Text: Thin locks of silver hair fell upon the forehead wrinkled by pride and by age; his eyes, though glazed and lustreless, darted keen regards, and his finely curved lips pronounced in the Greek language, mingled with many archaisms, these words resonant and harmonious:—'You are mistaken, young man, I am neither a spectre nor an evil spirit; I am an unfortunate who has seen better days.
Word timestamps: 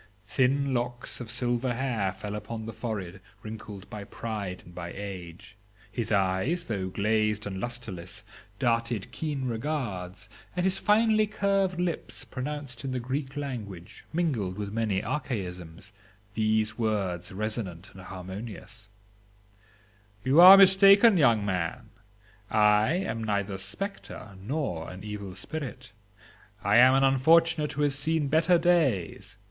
Thin 0.25 0.73
locks 0.73 1.21
of 1.21 1.29
silver 1.29 1.75
hair 1.75 2.11
fell 2.11 2.33
upon 2.33 2.65
the 2.65 2.73
forehead 2.73 3.21
wrinkled 3.43 3.87
by 3.87 4.03
pride 4.03 4.63
and 4.65 4.73
by 4.73 4.91
age; 4.91 5.55
his 5.91 6.11
eyes, 6.11 6.63
though 6.63 6.87
glazed 6.89 7.45
and 7.45 7.59
lustreless, 7.61 8.23
darted 8.57 9.11
keen 9.11 9.45
regards, 9.45 10.27
and 10.55 10.63
his 10.63 10.79
finely 10.79 11.27
curved 11.27 11.79
lips 11.79 12.25
pronounced 12.25 12.83
in 12.83 12.93
the 12.93 12.99
Greek 12.99 13.37
language, 13.37 14.03
mingled 14.11 14.57
with 14.57 14.73
many 14.73 15.03
archaisms, 15.03 15.93
these 16.33 16.79
words 16.79 17.31
resonant 17.31 17.91
and 17.93 18.01
harmonious:—'You 18.01 20.41
are 20.41 20.57
mistaken, 20.57 21.15
young 21.15 21.45
man, 21.45 21.91
I 22.49 22.93
am 22.93 23.23
neither 23.23 23.53
a 23.53 23.57
spectre 23.59 24.35
nor 24.43 24.89
an 24.89 25.03
evil 25.03 25.35
spirit; 25.35 25.91
I 26.63 26.77
am 26.77 26.95
an 26.95 27.03
unfortunate 27.03 27.73
who 27.73 27.83
has 27.83 27.93
seen 27.93 28.29
better 28.29 28.57
days. 28.57 29.37